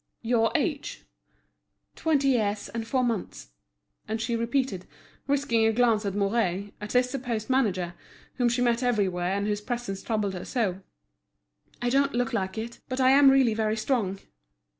"Your 0.23 0.51
age?" 0.55 1.05
"Twenty 1.95 2.29
years 2.29 2.69
and 2.69 2.87
four 2.87 3.03
months." 3.03 3.51
And 4.07 4.19
she 4.19 4.35
repeated, 4.35 4.87
risking 5.27 5.63
a 5.67 5.71
glance 5.71 6.07
at 6.07 6.15
Mouret, 6.15 6.73
at 6.81 6.89
this 6.89 7.11
supposed 7.11 7.51
manager, 7.51 7.93
whom 8.37 8.49
she 8.49 8.63
met 8.63 8.81
everywhere 8.81 9.33
and 9.37 9.45
whose 9.45 9.61
presence 9.61 10.01
troubled 10.01 10.33
her 10.33 10.43
so: 10.43 10.81
"I 11.83 11.91
don't 11.91 12.15
look 12.15 12.33
like 12.33 12.57
it, 12.57 12.79
but 12.89 12.99
I 12.99 13.11
am 13.11 13.29
really 13.29 13.53
very 13.53 13.77
strong." 13.77 14.17